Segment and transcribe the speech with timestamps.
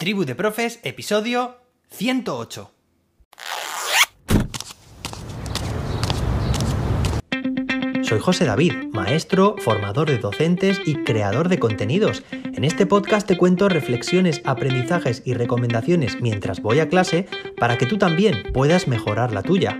[0.00, 1.58] Tribu de Profes, episodio
[1.90, 2.72] 108.
[8.00, 12.22] Soy José David, maestro, formador de docentes y creador de contenidos.
[12.32, 17.28] En este podcast te cuento reflexiones, aprendizajes y recomendaciones mientras voy a clase
[17.58, 19.78] para que tú también puedas mejorar la tuya.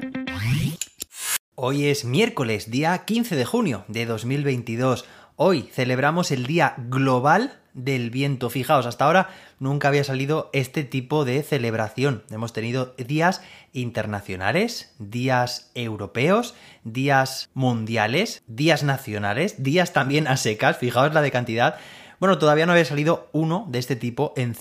[1.62, 5.04] Hoy es miércoles, día 15 de junio de 2022.
[5.42, 8.50] Hoy celebramos el Día Global del Viento.
[8.50, 12.24] Fijaos, hasta ahora nunca había salido este tipo de celebración.
[12.30, 13.40] Hemos tenido días
[13.72, 16.54] internacionales, días europeos,
[16.84, 20.76] días mundiales, días nacionales, días también a secas.
[20.76, 21.76] Fijaos la de cantidad.
[22.18, 24.54] Bueno, todavía no había salido uno de este tipo en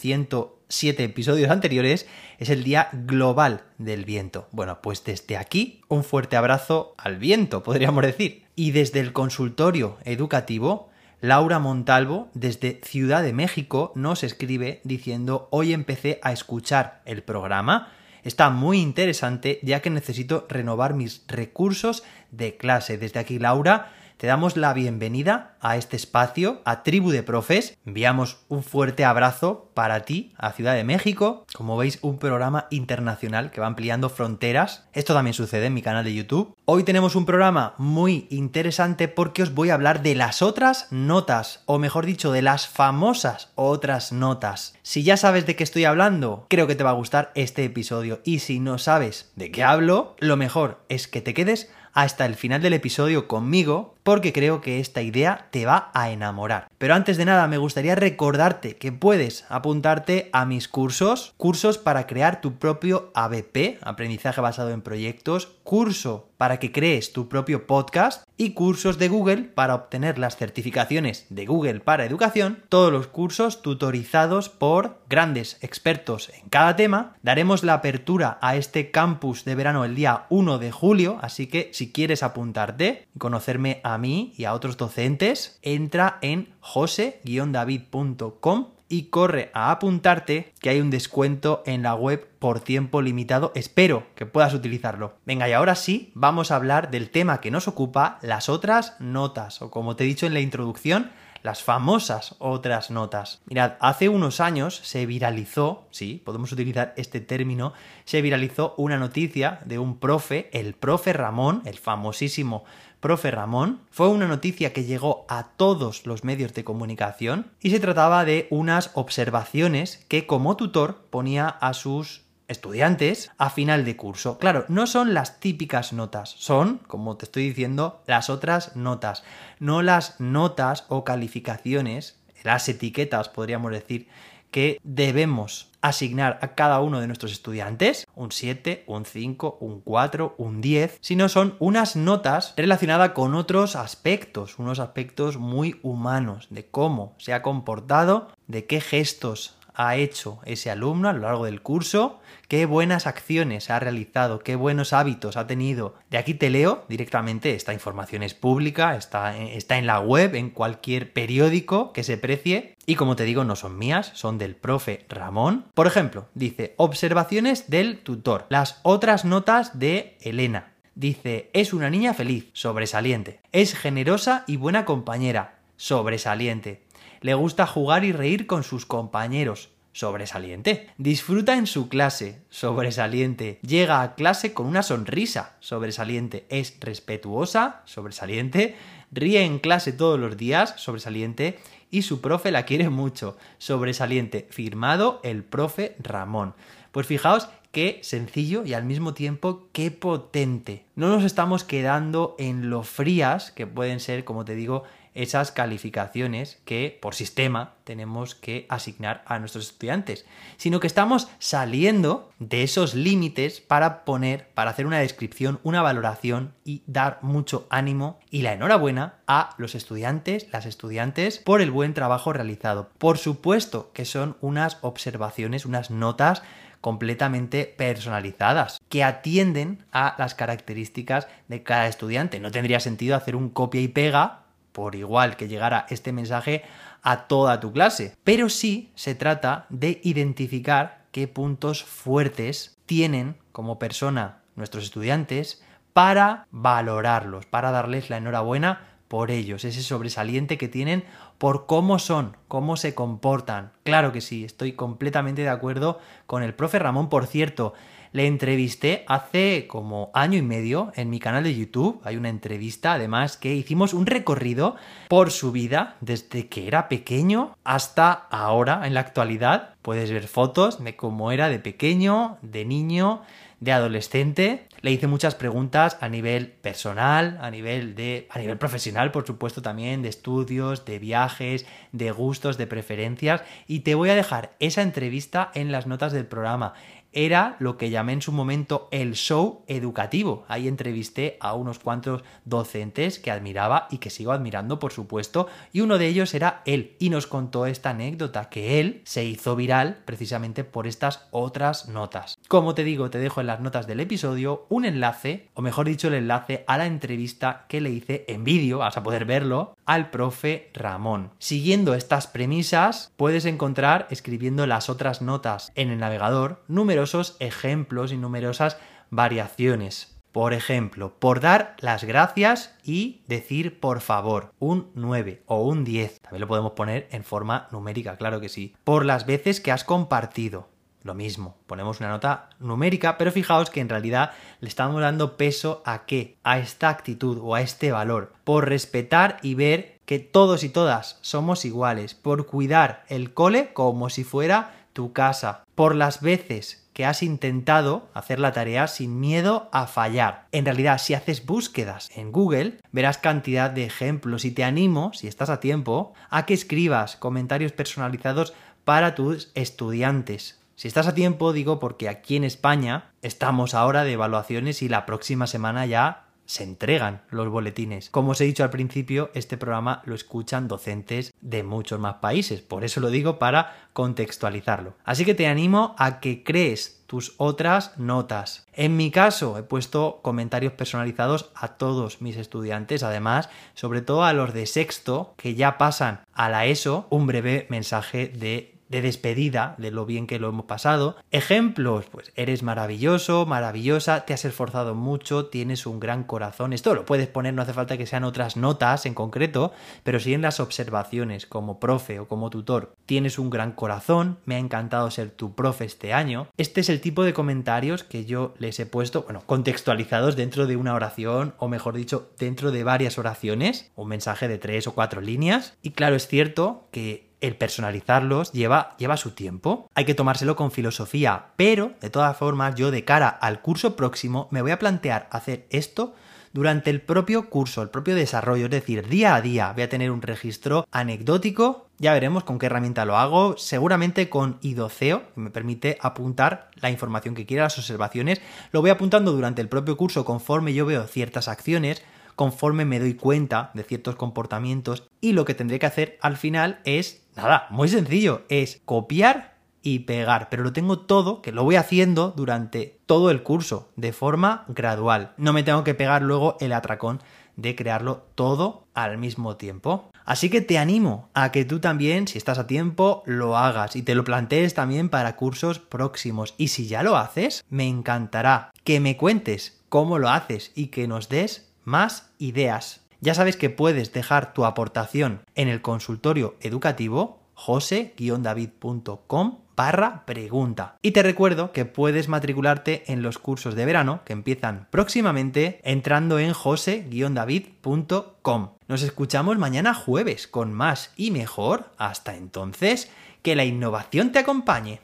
[0.69, 2.07] 107 episodios anteriores.
[2.37, 4.47] Es el Día Global del Viento.
[4.51, 8.45] Bueno, pues desde aquí un fuerte abrazo al viento, podríamos decir.
[8.55, 10.89] Y desde el consultorio educativo,
[11.21, 17.91] Laura Montalvo, desde Ciudad de México, nos escribe diciendo hoy empecé a escuchar el programa.
[18.23, 22.97] Está muy interesante ya que necesito renovar mis recursos de clase.
[22.97, 27.78] Desde aquí, Laura, te damos la bienvenida a este espacio, a Tribu de Profes.
[27.86, 31.45] Enviamos un fuerte abrazo para ti, a Ciudad de México.
[31.53, 34.90] Como veis, un programa internacional que va ampliando fronteras.
[34.92, 36.53] Esto también sucede en mi canal de YouTube.
[36.66, 41.64] Hoy tenemos un programa muy interesante porque os voy a hablar de las otras notas,
[41.66, 44.73] o mejor dicho, de las famosas otras notas.
[44.81, 48.20] Si ya sabes de qué estoy hablando, creo que te va a gustar este episodio.
[48.25, 52.36] Y si no sabes de qué hablo, lo mejor es que te quedes hasta el
[52.36, 56.72] final del episodio conmigo porque creo que esta idea te va a enamorar.
[56.78, 62.08] Pero antes de nada me gustaría recordarte que puedes apuntarte a mis cursos, cursos para
[62.08, 68.23] crear tu propio ABP, aprendizaje basado en proyectos, curso para que crees tu propio podcast
[68.38, 73.61] y cursos de Google para obtener las certificaciones de Google para educación, todos los cursos
[73.61, 77.17] tutorizados por grandes expertos en cada tema.
[77.22, 81.72] Daremos la apertura a este campus de verano el día 1 de julio, así que
[81.91, 89.51] quieres apuntarte y conocerme a mí y a otros docentes, entra en jose-david.com y corre
[89.53, 93.51] a apuntarte que hay un descuento en la web por tiempo limitado.
[93.55, 95.13] Espero que puedas utilizarlo.
[95.25, 99.61] Venga, y ahora sí, vamos a hablar del tema que nos ocupa, las otras notas,
[99.61, 101.11] o como te he dicho en la introducción,
[101.44, 103.41] las famosas otras notas.
[103.45, 107.73] Mirad, hace unos años se viralizó, sí, podemos utilizar este término,
[108.05, 112.63] se viralizó una noticia de un profe, el profe Ramón, el famosísimo
[112.99, 117.79] profe Ramón, fue una noticia que llegó a todos los medios de comunicación y se
[117.79, 124.37] trataba de unas observaciones que como tutor ponía a sus estudiantes a final de curso.
[124.37, 129.23] Claro, no son las típicas notas, son, como te estoy diciendo, las otras notas,
[129.59, 134.07] no las notas o calificaciones, las etiquetas, podríamos decir,
[134.51, 140.35] que debemos asignar a cada uno de nuestros estudiantes, un 7, un 5, un 4,
[140.37, 146.66] un 10, sino son unas notas relacionadas con otros aspectos, unos aspectos muy humanos, de
[146.66, 151.62] cómo se ha comportado, de qué gestos ha hecho ese alumno a lo largo del
[151.62, 155.96] curso, qué buenas acciones ha realizado, qué buenos hábitos ha tenido.
[156.09, 160.50] De aquí te leo directamente, esta información es pública, está, está en la web, en
[160.50, 165.06] cualquier periódico que se precie, y como te digo, no son mías, son del profe
[165.09, 165.66] Ramón.
[165.74, 170.74] Por ejemplo, dice, observaciones del tutor, las otras notas de Elena.
[170.96, 173.40] Dice, es una niña feliz, sobresaliente.
[173.52, 176.84] Es generosa y buena compañera, sobresaliente.
[177.21, 179.69] Le gusta jugar y reír con sus compañeros.
[179.91, 180.87] Sobresaliente.
[180.97, 182.41] Disfruta en su clase.
[182.49, 183.59] Sobresaliente.
[183.61, 185.57] Llega a clase con una sonrisa.
[185.59, 186.45] Sobresaliente.
[186.49, 187.81] Es respetuosa.
[187.85, 188.75] Sobresaliente.
[189.11, 190.75] Ríe en clase todos los días.
[190.77, 191.59] Sobresaliente.
[191.91, 193.37] Y su profe la quiere mucho.
[193.57, 194.47] Sobresaliente.
[194.51, 196.53] Firmado el profe Ramón.
[196.91, 200.85] Pues fijaos qué sencillo y al mismo tiempo qué potente.
[200.95, 204.83] No nos estamos quedando en lo frías que pueden ser, como te digo,
[205.14, 210.25] esas calificaciones que por sistema tenemos que asignar a nuestros estudiantes,
[210.58, 216.53] sino que estamos saliendo de esos límites para poner, para hacer una descripción, una valoración
[216.64, 221.94] y dar mucho ánimo y la enhorabuena a los estudiantes, las estudiantes, por el buen
[221.94, 222.90] trabajo realizado.
[222.97, 226.44] Por supuesto que son unas observaciones, unas notas
[226.82, 232.40] completamente personalizadas, que atienden a las características de cada estudiante.
[232.40, 236.63] No tendría sentido hacer un copia y pega por igual que llegara este mensaje
[237.01, 238.16] a toda tu clase.
[238.23, 245.63] Pero sí se trata de identificar qué puntos fuertes tienen como persona nuestros estudiantes
[245.93, 251.03] para valorarlos, para darles la enhorabuena por ellos, ese sobresaliente que tienen
[251.39, 253.71] por cómo son, cómo se comportan.
[253.83, 257.74] Claro que sí, estoy completamente de acuerdo con el profe Ramón, por cierto.
[258.12, 262.01] Le entrevisté hace como año y medio en mi canal de YouTube.
[262.03, 264.75] Hay una entrevista, además, que hicimos un recorrido
[265.08, 269.75] por su vida desde que era pequeño hasta ahora, en la actualidad.
[269.84, 273.22] Puedes ver fotos de cómo era de pequeño, de niño,
[273.60, 274.67] de adolescente.
[274.82, 279.62] Le hice muchas preguntas a nivel personal, a nivel de a nivel profesional, por supuesto
[279.62, 284.82] también de estudios, de viajes, de gustos, de preferencias y te voy a dejar esa
[284.82, 286.74] entrevista en las notas del programa
[287.12, 290.46] era lo que llamé en su momento el show educativo.
[290.48, 295.82] Ahí entrevisté a unos cuantos docentes que admiraba y que sigo admirando, por supuesto, y
[295.82, 300.01] uno de ellos era él, y nos contó esta anécdota, que él se hizo viral
[300.06, 302.38] precisamente por estas otras notas.
[302.48, 306.08] Como te digo, te dejo en las notas del episodio un enlace, o mejor dicho,
[306.08, 310.10] el enlace a la entrevista que le hice en vídeo, vas a poder verlo, al
[310.12, 311.32] profe Ramón.
[311.39, 316.99] Siguiendo estas premisas, puedes encontrar, escribiendo las otras notas en el navegador, número
[317.39, 318.77] ejemplos y numerosas
[319.10, 320.19] variaciones.
[320.31, 326.22] Por ejemplo, por dar las gracias y decir por favor, un 9 o un 10.
[326.22, 328.75] También lo podemos poner en forma numérica, claro que sí.
[328.84, 330.67] Por las veces que has compartido.
[331.01, 335.81] Lo mismo, ponemos una nota numérica, pero fijaos que en realidad le estamos dando peso
[335.86, 336.38] a qué?
[336.43, 338.34] A esta actitud o a este valor.
[338.43, 342.13] Por respetar y ver que todos y todas somos iguales.
[342.15, 345.63] Por cuidar el cole como si fuera tu casa.
[345.74, 350.48] Por las veces que has intentado hacer la tarea sin miedo a fallar.
[350.51, 355.29] En realidad, si haces búsquedas en Google, verás cantidad de ejemplos y te animo, si
[355.29, 358.53] estás a tiempo, a que escribas comentarios personalizados
[358.84, 360.60] para tus estudiantes.
[360.75, 365.05] Si estás a tiempo, digo porque aquí en España estamos ahora de evaluaciones y la
[365.05, 368.10] próxima semana ya se entregan los boletines.
[368.10, 372.62] Como os he dicho al principio, este programa lo escuchan docentes de muchos más países,
[372.62, 374.96] por eso lo digo para contextualizarlo.
[375.05, 378.65] Así que te animo a que crees tus otras notas.
[378.74, 384.34] En mi caso, he puesto comentarios personalizados a todos mis estudiantes, además, sobre todo a
[384.34, 389.75] los de sexto, que ya pasan a la ESO, un breve mensaje de de despedida
[389.77, 391.15] de lo bien que lo hemos pasado.
[391.32, 396.74] Ejemplos, pues eres maravilloso, maravillosa, te has esforzado mucho, tienes un gran corazón.
[396.74, 399.72] Esto lo puedes poner, no hace falta que sean otras notas en concreto,
[400.03, 402.94] pero sí en las observaciones como profe o como tutor.
[403.06, 406.48] Tienes un gran corazón, me ha encantado ser tu profe este año.
[406.58, 410.75] Este es el tipo de comentarios que yo les he puesto, bueno, contextualizados dentro de
[410.75, 415.22] una oración o mejor dicho, dentro de varias oraciones, un mensaje de tres o cuatro
[415.22, 415.77] líneas.
[415.82, 419.89] Y claro, es cierto que el personalizarlos lleva, lleva su tiempo.
[419.96, 424.48] Hay que tomárselo con filosofía, pero de todas formas yo de cara al curso próximo
[424.51, 426.13] me voy a plantear hacer esto
[426.53, 430.12] durante el propio curso, el propio desarrollo, es decir, día a día voy a tener
[430.12, 435.51] un registro anecdótico, ya veremos con qué herramienta lo hago, seguramente con idoceo, que me
[435.51, 438.41] permite apuntar la información que quiera, las observaciones,
[438.72, 442.01] lo voy apuntando durante el propio curso conforme yo veo ciertas acciones,
[442.39, 446.80] conforme me doy cuenta de ciertos comportamientos y lo que tendré que hacer al final
[446.86, 451.75] es, nada, muy sencillo, es copiar y pegar, pero lo tengo todo, que lo voy
[451.75, 455.34] haciendo durante todo el curso, de forma gradual.
[455.36, 457.22] No me tengo que pegar luego el atracón
[457.58, 460.10] de crearlo todo al mismo tiempo.
[460.24, 464.01] Así que te animo a que tú también, si estás a tiempo, lo hagas y
[464.01, 466.53] te lo plantees también para cursos próximos.
[466.56, 471.05] Y si ya lo haces, me encantará que me cuentes cómo lo haces y que
[471.05, 473.01] nos des más ideas.
[473.19, 480.96] Ya sabes que puedes dejar tu aportación en el consultorio educativo jose-david.com barra pregunta.
[481.01, 486.39] Y te recuerdo que puedes matricularte en los cursos de verano que empiezan próximamente entrando
[486.39, 488.69] en jose-david.com.
[488.88, 491.91] Nos escuchamos mañana jueves con más y mejor.
[491.98, 495.01] Hasta entonces, que la innovación te acompañe.